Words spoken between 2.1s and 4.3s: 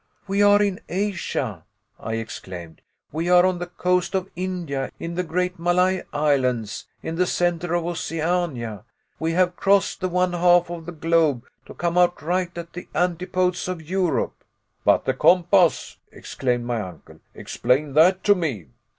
exclaimed; "we are on the coast